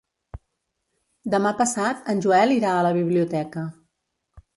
[1.33, 3.67] Demà passat en Joel irà a la biblioteca.